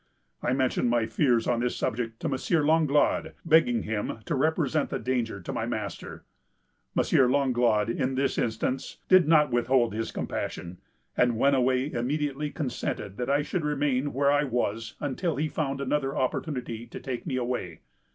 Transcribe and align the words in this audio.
I 0.41 0.51
mentioned 0.53 0.89
my 0.89 1.05
fears 1.05 1.45
on 1.47 1.59
this 1.59 1.75
subject 1.75 2.19
to 2.21 2.27
M. 2.27 2.65
Langlade, 2.65 3.33
begging 3.45 3.83
him 3.83 4.17
to 4.25 4.33
represent 4.33 4.89
the 4.89 4.97
danger 4.97 5.39
to 5.39 5.53
my 5.53 5.67
master. 5.67 6.25
M. 6.97 7.31
Langlade, 7.31 7.87
in 7.91 8.15
this 8.15 8.39
instance, 8.39 8.97
did 9.07 9.27
not 9.27 9.51
withhold 9.51 9.93
his 9.93 10.11
compassion; 10.11 10.79
and 11.15 11.33
Wenniway 11.37 11.91
immediately 11.93 12.49
consented 12.49 13.17
that 13.17 13.29
I 13.29 13.43
should 13.43 13.63
remain 13.63 14.11
where 14.11 14.31
I 14.31 14.43
was, 14.43 14.95
until 14.99 15.35
he 15.35 15.47
found 15.47 15.79
another 15.79 16.17
opportunity 16.17 16.87
to 16.87 16.99
take 16.99 17.27
me 17.27 17.35
away." 17.35 17.81